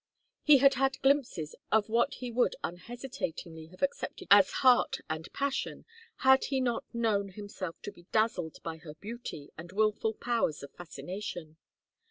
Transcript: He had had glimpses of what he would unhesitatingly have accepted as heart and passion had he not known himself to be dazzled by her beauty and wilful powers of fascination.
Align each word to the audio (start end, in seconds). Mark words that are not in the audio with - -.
He 0.41 0.57
had 0.57 0.73
had 0.73 0.99
glimpses 1.03 1.53
of 1.71 1.87
what 1.87 2.15
he 2.15 2.31
would 2.31 2.55
unhesitatingly 2.63 3.67
have 3.67 3.83
accepted 3.83 4.29
as 4.31 4.49
heart 4.65 4.97
and 5.11 5.31
passion 5.31 5.85
had 6.25 6.45
he 6.45 6.59
not 6.59 6.85
known 6.91 7.29
himself 7.29 7.79
to 7.83 7.91
be 7.91 8.07
dazzled 8.11 8.63
by 8.63 8.77
her 8.77 8.95
beauty 8.95 9.51
and 9.59 9.71
wilful 9.71 10.15
powers 10.15 10.63
of 10.63 10.73
fascination. 10.73 11.57